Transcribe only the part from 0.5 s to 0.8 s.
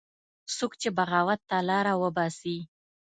څوک